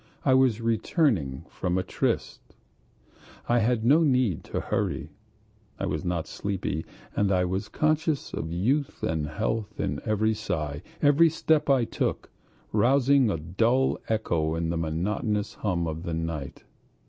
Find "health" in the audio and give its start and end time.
9.27-9.79